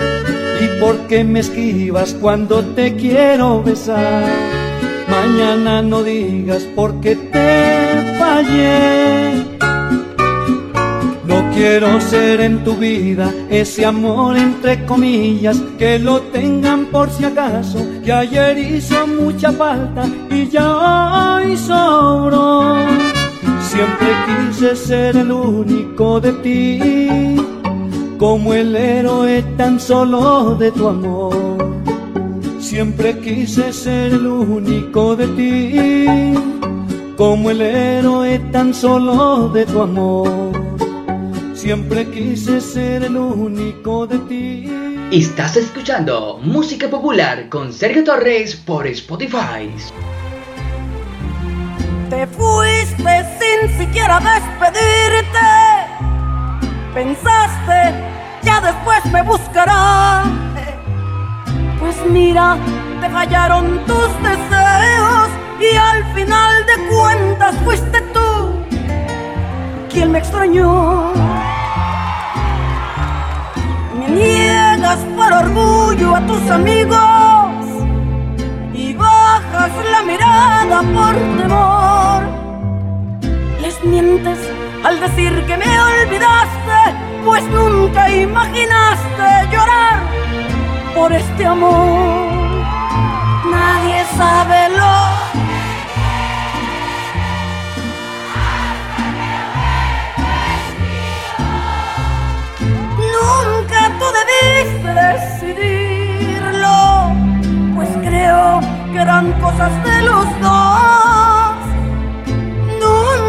[0.60, 4.22] y porque me esquivas cuando te quiero besar.
[5.08, 9.44] Mañana no digas porque te fallé.
[11.24, 17.24] No quiero ser en tu vida ese amor entre comillas que lo tengan por si
[17.24, 23.11] acaso, que ayer hizo mucha falta y ya hoy sobró.
[23.72, 27.36] Siempre quise ser el único de ti,
[28.18, 31.80] como el héroe tan solo de tu amor.
[32.60, 36.34] Siempre quise ser el único de ti,
[37.16, 40.52] como el héroe tan solo de tu amor.
[41.54, 44.70] Siempre quise ser el único de ti.
[45.10, 49.70] Estás escuchando Música Popular con Sergio Torres por Spotify.
[52.10, 53.31] Te fuiste
[53.68, 55.38] sin siquiera despedirte.
[56.94, 57.94] Pensaste,
[58.42, 60.24] ya después me buscará.
[61.78, 62.56] Pues mira,
[63.00, 65.28] te fallaron tus deseos
[65.60, 68.64] y al final de cuentas fuiste tú
[69.90, 71.12] quien me extrañó.
[73.98, 76.98] Me niegas por orgullo a tus amigos
[78.74, 82.41] y bajas la mirada por temor.
[83.84, 84.38] Mientes
[84.84, 90.02] al decir que me olvidaste, pues nunca imaginaste llorar
[90.94, 92.32] por este amor.
[93.50, 95.22] Nadie sabe lo
[103.14, 106.76] Nunca tú debiste decidirlo,
[107.74, 108.60] pues creo
[108.92, 111.56] que eran cosas de los dos.
[112.80, 113.21] Nunca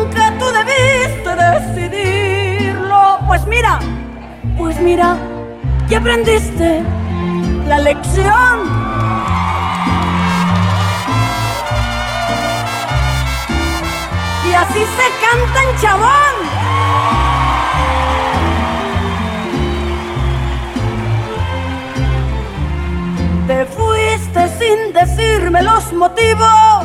[0.54, 3.80] debiste decidirlo, pues mira,
[4.58, 5.18] pues mira,
[5.90, 6.84] que aprendiste
[7.68, 8.56] la lección.
[14.48, 16.34] Y así se canta en chabón.
[23.48, 26.83] Te fuiste sin decirme los motivos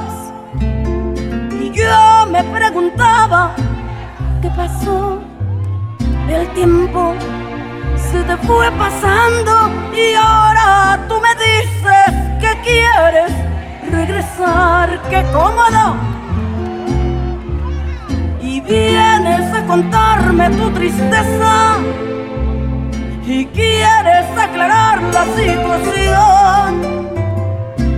[2.39, 3.55] me preguntaba
[4.41, 5.19] qué pasó.
[6.29, 7.15] El tiempo
[7.97, 9.53] se te fue pasando
[9.93, 12.11] y ahora tú me dices
[12.43, 13.33] que quieres
[13.91, 15.97] regresar, qué cómodo.
[18.41, 21.79] Y vienes a contarme tu tristeza
[23.27, 26.71] y quieres aclarar la situación.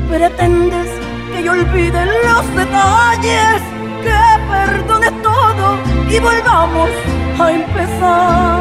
[0.08, 0.90] Pretendes
[1.32, 3.60] que yo olvide los detalles,
[4.02, 4.29] que
[4.60, 5.66] perdone todo
[6.08, 6.90] y volvamos
[7.38, 8.60] a empezar.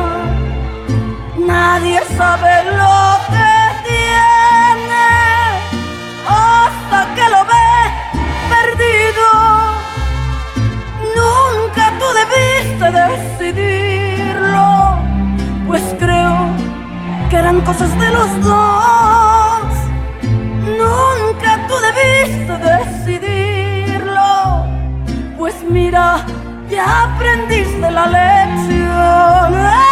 [1.38, 3.00] Nadie sabe lo
[3.34, 3.54] que
[3.90, 5.10] tiene
[6.28, 7.72] hasta que lo ve
[8.56, 9.28] perdido.
[11.20, 14.70] Nunca tú debiste decidirlo,
[15.68, 16.38] pues creo
[17.30, 19.64] que eran cosas de los dos.
[20.82, 23.19] Nunca tú debiste decidirlo,
[25.70, 26.26] mira,
[26.70, 29.54] ya aprendiste la lección.
[29.54, 29.90] ¡Eh!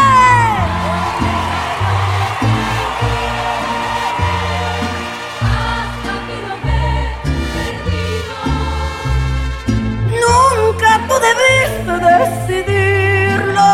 [10.24, 13.72] Nunca tú debiste decidirlo,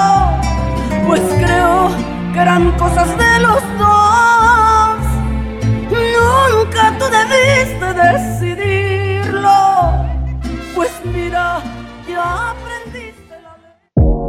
[1.07, 1.89] pues creo
[2.33, 4.99] que eran cosas de los dos.
[5.91, 8.52] Nunca tú debiste decidirlo,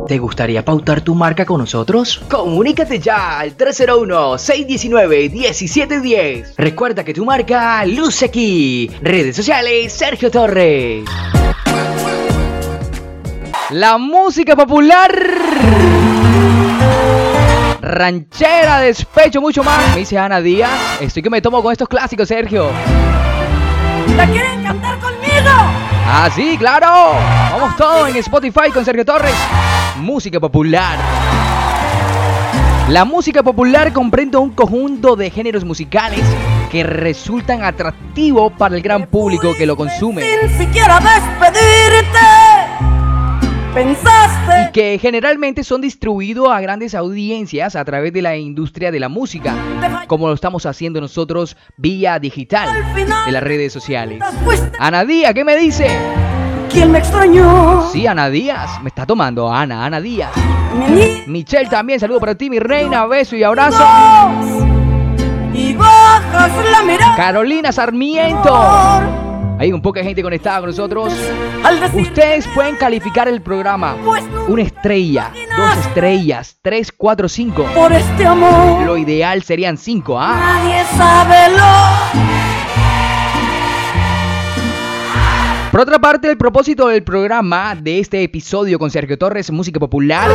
[0.07, 2.21] ¿Te gustaría pautar tu marca con nosotros?
[2.29, 6.57] Comunícate ya al 301-619-1710.
[6.59, 8.91] Recuerda que tu marca luce aquí.
[9.01, 11.07] Redes sociales Sergio Torres.
[13.71, 15.11] La música popular.
[17.81, 19.95] Ranchera, despecho, mucho más.
[19.95, 21.01] Me dice Ana Díaz.
[21.01, 22.69] Estoy que me tomo con estos clásicos, Sergio.
[24.17, 25.84] ¿La quieren cantar conmigo?
[26.07, 26.87] Ah, sí, claro.
[27.51, 29.35] Vamos todos en Spotify con Sergio Torres.
[29.97, 30.99] Música popular.
[32.89, 36.23] La música popular comprende un conjunto de géneros musicales
[36.71, 40.23] que resultan atractivos para el gran público que lo consume.
[40.23, 42.19] Sin siquiera despedirte.
[43.75, 49.01] Pensaste y que generalmente son distribuidos a grandes audiencias a través de la industria de
[49.01, 49.55] la música,
[50.07, 54.23] como lo estamos haciendo nosotros vía digital de las redes sociales.
[54.79, 55.89] Ana Díaz, ¿qué me dice?
[56.75, 57.89] quien me extrañó.
[57.93, 58.83] Sí, Ana Díaz.
[58.83, 60.33] Me está tomando Ana, Ana Díaz.
[60.91, 63.07] Mi Michelle también, saludo para ti, mi reina.
[63.07, 63.85] Beso y abrazo.
[65.55, 67.17] Y bajas la mirada.
[67.17, 69.34] Carolina Sarmiento.
[69.59, 71.15] Hay un poca gente conectada con nosotros.
[71.95, 73.97] Ustedes pueden calificar el programa.
[74.49, 77.65] Una estrella, dos estrellas, tres, cuatro, cinco.
[77.75, 78.85] Por este amor.
[78.85, 80.37] Lo ideal serían cinco, ¿ah?
[80.39, 82.34] Nadie sabe lo
[85.75, 90.31] Por otra parte, el propósito del programa de este episodio con Sergio Torres, Música Popular,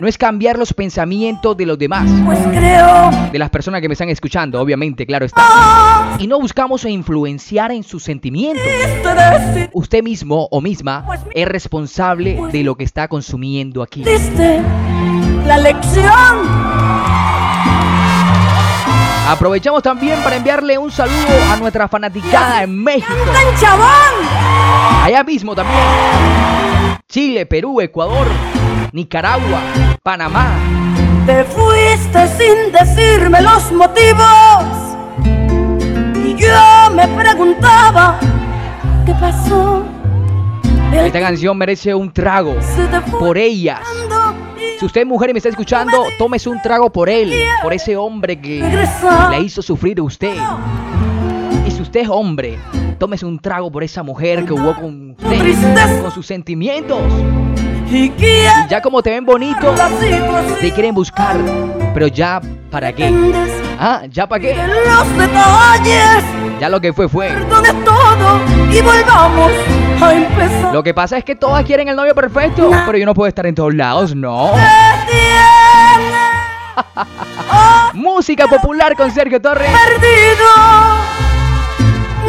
[0.00, 2.10] no es cambiar los pensamientos de los demás.
[2.24, 3.10] Pues creo.
[3.30, 6.16] De las personas que me están escuchando, obviamente, claro está.
[6.18, 8.64] Y no buscamos influenciar en sus sentimientos.
[9.74, 14.04] Usted mismo o misma es responsable de lo que está consumiendo aquí.
[15.46, 16.73] la lección.
[19.26, 23.14] Aprovechamos también para enviarle un saludo a nuestra fanaticada en México.
[25.02, 25.78] Allá mismo también.
[27.08, 28.26] Chile, Perú, Ecuador,
[28.92, 29.60] Nicaragua,
[30.02, 30.50] Panamá.
[31.26, 34.64] Te fuiste sin decirme los motivos.
[36.24, 38.18] Y yo me preguntaba,
[39.06, 39.84] ¿qué pasó?
[40.92, 42.56] Esta canción merece un trago
[43.18, 43.80] por ellas.
[44.78, 47.96] Si usted es mujer y me está escuchando, tómese un trago por él, por ese
[47.96, 48.62] hombre que
[49.30, 50.36] le hizo sufrir a usted.
[51.66, 52.58] Y si usted es hombre,
[52.98, 57.00] tómese un trago por esa mujer que hubo con usted, con sus sentimientos.
[57.90, 58.10] Y
[58.68, 59.74] ya como te ven bonito,
[60.60, 61.36] te quieren buscar.
[61.92, 63.12] Pero ya, ¿para qué?
[63.78, 64.56] Ah, ¿ya para qué?
[66.60, 67.28] Ya lo que fue, fue.
[67.28, 68.40] Perdone todo
[68.72, 69.52] y volvamos
[70.08, 70.74] a empezar.
[70.74, 73.46] Lo que pasa es que todas quieren el novio perfecto, pero yo no puedo estar
[73.46, 74.52] en todos lados, no.
[77.94, 79.70] Música popular con Sergio Torres.
[79.70, 80.44] Perdido.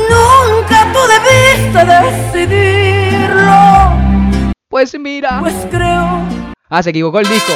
[0.10, 1.86] Nunca tú debiste
[2.34, 3.52] decidirlo.
[4.70, 5.40] Pues mira.
[5.40, 6.22] Pues creo.
[6.70, 7.54] Ah, se equivocó el disco.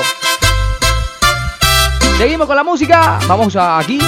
[2.18, 3.20] Seguimos con la música.
[3.28, 4.00] Vamos a aquí.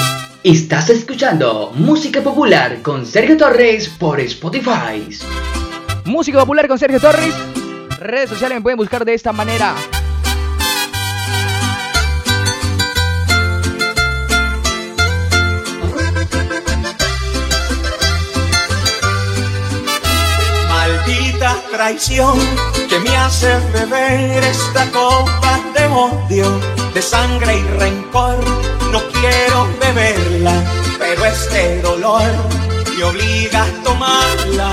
[0.43, 5.07] Estás escuchando Música Popular con Sergio Torres por Spotify.
[6.05, 7.33] Música Popular con Sergio Torres.
[7.99, 9.75] Redes sociales me pueden buscar de esta manera.
[20.69, 22.39] Maldita traición
[22.89, 26.59] que me hace beber esta copa de odio,
[26.93, 28.43] de sangre y rencor.
[28.91, 30.53] No quiero beberla,
[30.97, 32.23] pero este dolor
[32.97, 34.71] me obliga a tomarla.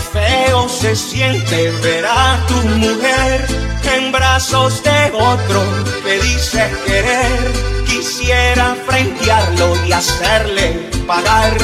[0.00, 3.46] Feo se siente ver a tu mujer
[3.94, 5.62] en brazos de otro
[6.04, 7.52] que dice querer.
[7.86, 11.56] Quisiera frentearlo y hacerle pagar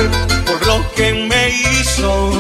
[0.47, 2.31] por lo que me hizo.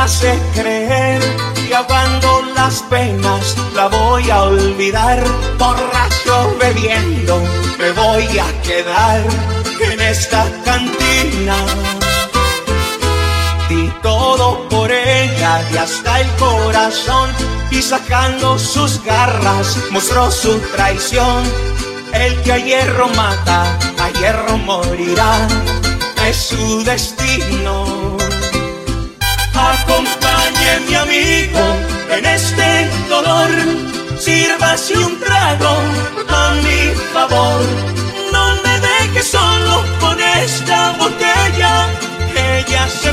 [0.00, 1.20] Hace creer
[1.54, 5.22] que ahogando las penas la voy a olvidar.
[5.58, 7.42] Borracho bebiendo
[7.78, 9.22] me voy a quedar
[9.80, 11.56] en esta cantina.
[13.68, 17.28] Di todo por ella y hasta el corazón
[17.70, 21.44] y sacando sus garras mostró su traición.
[22.14, 25.46] El que a hierro mata, a hierro morirá,
[26.26, 27.59] es su destino.
[30.78, 31.60] Mi amigo
[32.10, 33.50] en este dolor,
[34.18, 35.74] sírvase un trago
[36.28, 37.62] a mi favor.
[38.32, 41.88] No me deje solo con esta botella,
[42.34, 43.12] ella se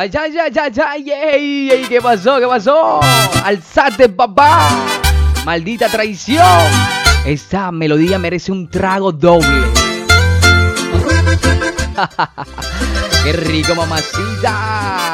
[0.00, 2.40] Ay, ay, ay, ay, ay, ey, ey, ¿qué pasó?
[2.40, 3.00] ¿Qué pasó?
[3.44, 4.70] Alzate, papá.
[5.44, 6.42] Maldita traición.
[7.26, 9.46] Esta melodía merece un trago doble.
[13.24, 15.12] Qué rico, mamacita.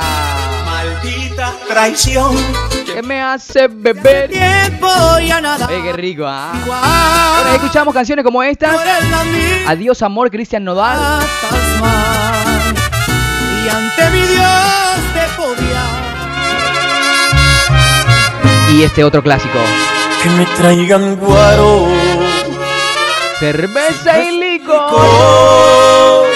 [0.65, 2.37] Maldita traición.
[2.85, 4.31] Que me hace beber.
[4.31, 5.67] Tiempo ya nada.
[5.69, 7.41] Ey, qué rico, ah.
[7.43, 8.77] Bueno, escuchamos canciones como estas.
[9.67, 11.27] Adiós, amor, Cristian Nodal.
[13.65, 14.16] Y ante
[18.71, 19.59] Y este otro clásico.
[20.23, 21.87] Que me traigan guaro.
[23.39, 26.27] Cerveza y licor.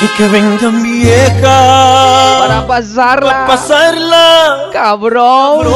[0.00, 1.42] Y que vengan viejas.
[1.42, 3.30] Para pasarla.
[3.30, 4.70] Para pasarla.
[4.72, 5.66] Cabrón.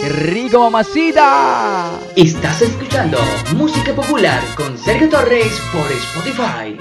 [0.00, 1.90] Qué rico, mamacita.
[2.16, 3.18] Estás escuchando
[3.54, 6.76] Música Popular con Sergio Torres por Spotify.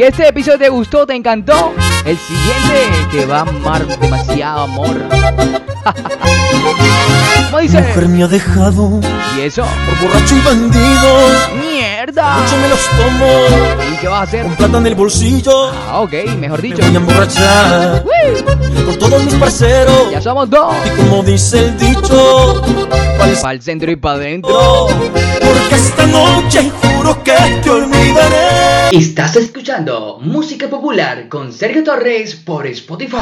[0.00, 1.74] Si este episodio te gustó, te encantó,
[2.06, 4.96] el siguiente te va a amar demasiado amor.
[7.44, 7.82] ¿Cómo dice?
[7.82, 8.98] Mujer me ha dejado.
[9.36, 9.62] ¿Y eso?
[9.84, 11.18] Por borracho y bandido.
[11.60, 12.38] ¡Mierda!
[12.38, 13.92] Mucho me los tomo.
[13.92, 14.46] ¿Y qué vas a hacer?
[14.46, 15.70] Con plata en el bolsillo.
[15.70, 16.78] Ah, ok, mejor dicho.
[16.78, 18.04] Me voy a emborrachar.
[18.86, 20.10] Con todos mis parceros.
[20.10, 20.74] Ya somos dos.
[20.86, 22.62] Y como dice el dicho.
[23.18, 24.86] Para el centro y para adentro.
[24.88, 26.72] Porque esta noche
[27.10, 27.32] juro que
[27.62, 28.90] te olvidaré.
[28.92, 33.18] Estás escuchando Música Popular con Sergio Torres por Spotify.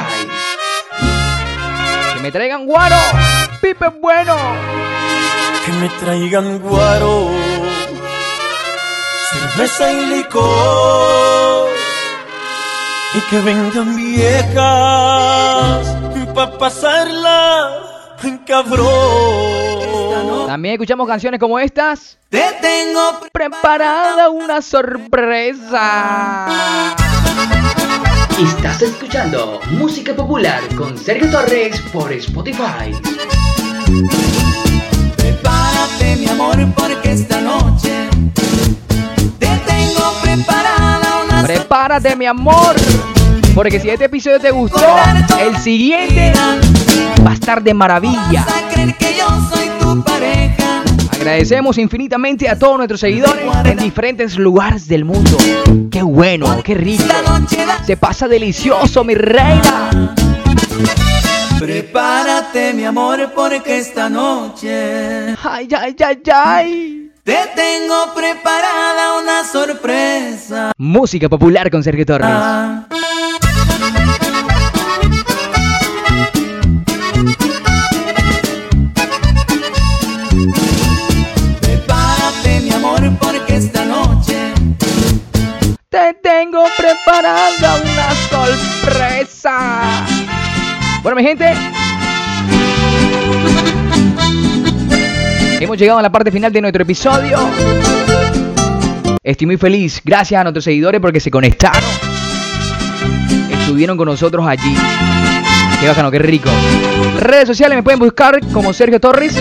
[2.14, 2.96] Que me traigan guaro.
[3.60, 4.36] Pipe bueno.
[5.64, 7.30] Que me traigan guaro.
[9.30, 11.68] Cerveza y licor.
[13.14, 15.96] Y que vengan viejas.
[16.34, 17.84] Pa' pasarla.
[18.46, 19.47] Cabrón.
[20.48, 22.16] También escuchamos canciones como estas.
[22.30, 25.76] Te tengo preparada una sorpresa.
[28.42, 32.94] Estás escuchando Música Popular con Sergio Torres por Spotify.
[35.18, 38.08] Prepárate, mi amor, porque esta noche
[39.38, 42.74] te tengo preparada una Prepárate, mi amor.
[43.54, 44.80] Porque si este episodio te gustó,
[45.38, 46.32] el siguiente
[47.22, 48.46] va a estar de maravilla.
[49.88, 50.82] Tu pareja.
[51.12, 55.36] Agradecemos infinitamente a todos nuestros seguidores en diferentes lugares del mundo.
[55.90, 57.04] Qué bueno, qué rico.
[57.84, 60.14] Se pasa delicioso, mi reina.
[61.58, 65.34] Prepárate, mi amor, porque esta noche.
[65.42, 67.10] Ay, ay, ay, ay.
[67.24, 70.72] Te tengo preparada una sorpresa.
[70.76, 72.28] Música popular con Sergio Torres.
[72.28, 73.47] Prepárate,
[86.22, 90.06] tengo preparada una sorpresa.
[91.02, 91.52] Bueno, mi gente.
[95.60, 97.38] Hemos llegado a la parte final de nuestro episodio.
[99.22, 100.00] Estoy muy feliz.
[100.04, 101.90] Gracias a nuestros seguidores porque se conectaron.
[103.50, 104.76] Estuvieron con nosotros allí.
[105.80, 106.50] Qué bacano, qué rico.
[107.18, 109.34] Redes sociales me pueden buscar como Sergio Torres.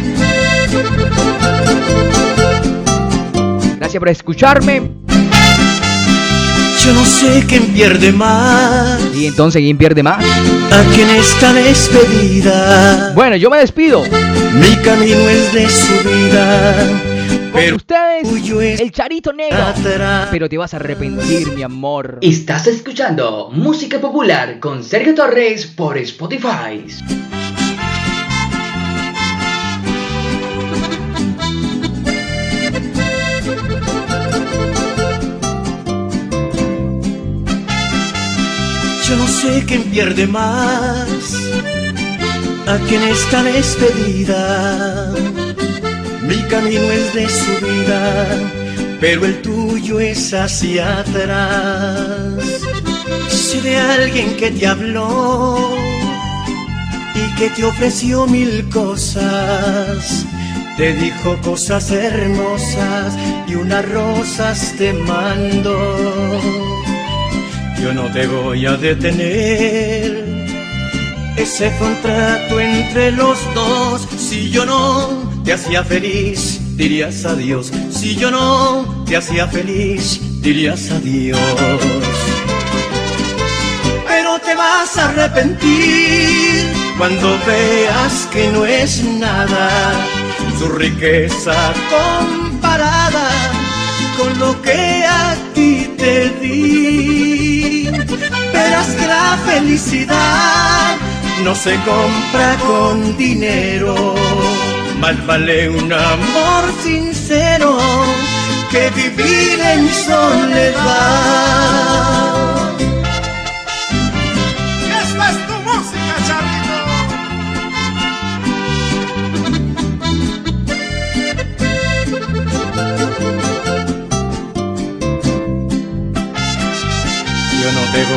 [3.77, 5.06] Gracias por escucharme.
[6.87, 8.97] Yo no sé quién pierde más.
[9.13, 10.23] Y entonces, ¿quién pierde más?
[10.71, 13.11] Aquí en esta despedida.
[13.13, 14.03] Bueno, yo me despido.
[14.53, 17.01] Mi camino es de subida.
[17.51, 19.65] Con ustedes, el Charito Negro.
[20.31, 22.19] Pero te vas a arrepentir, mi amor.
[22.21, 26.85] Estás escuchando Música Popular con Sergio Torres por Spotify.
[39.41, 41.17] Sé quién pierde más.
[42.67, 45.13] Aquí en esta despedida.
[46.23, 48.25] Mi camino es de subida,
[48.99, 52.43] pero el tuyo es hacia atrás.
[53.29, 55.57] Sé de alguien que te habló
[57.15, 60.25] y que te ofreció mil cosas.
[60.77, 63.15] Te dijo cosas hermosas
[63.47, 66.86] y unas rosas te mandó.
[67.81, 70.25] Yo no te voy a detener.
[71.37, 77.71] Ese contrato entre los dos, si yo no te hacía feliz, dirías adiós.
[77.91, 81.39] Si yo no te hacía feliz, dirías adiós.
[84.07, 86.65] Pero te vas a arrepentir
[86.97, 89.93] cuando veas que no es nada
[90.57, 93.29] su riqueza comparada
[94.17, 97.16] con lo que a ti te di.
[99.07, 100.97] La felicidad
[101.43, 104.15] no se compra con dinero.
[104.99, 107.77] Más vale un amor sincero
[108.71, 111.47] que vivir en soledad.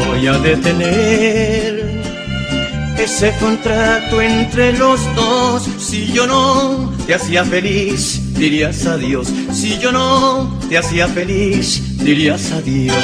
[0.06, 2.00] Voy a detener.
[2.98, 9.28] Ese contrato entre los dos, si yo no te hacía feliz, dirías adiós.
[9.52, 12.96] Si yo no te hacía feliz, dirías adiós.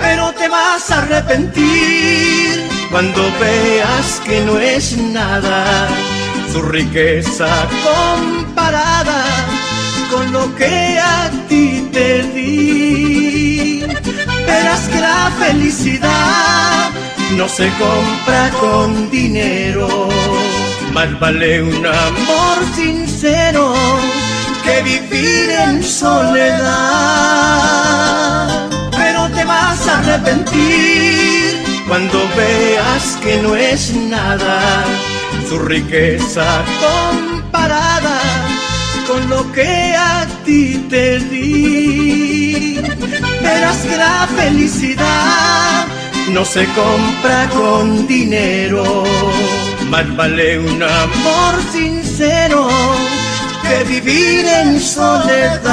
[0.00, 5.88] Pero te vas a arrepentir cuando veas que no es nada
[6.52, 7.48] su riqueza
[7.84, 9.24] comparada
[10.10, 13.19] con lo que a ti te di.
[14.50, 16.90] Verás que la felicidad
[17.38, 19.88] no se compra con dinero.
[20.92, 23.74] Más vale un amor sincero
[24.64, 26.70] que vivir en soledad.
[29.00, 34.84] Pero te vas a arrepentir cuando veas que no es nada
[35.48, 36.46] su riqueza
[36.86, 38.20] comparada
[39.08, 41.89] con lo que a ti te di.
[43.42, 45.86] Verás que la felicidad
[46.32, 49.04] no se compra con dinero.
[49.88, 52.68] Más vale un amor sincero
[53.62, 55.70] que vivir en soledad.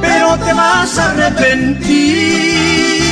[0.00, 3.03] Pero te vas a arrepentir.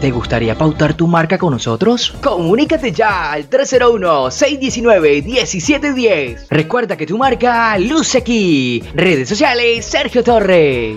[0.00, 2.14] ¿Te gustaría pautar tu marca con nosotros?
[2.22, 6.46] Comunícate ya al 301-619-1710.
[6.48, 8.82] Recuerda que tu marca luce aquí.
[8.94, 10.96] Redes sociales Sergio Torres.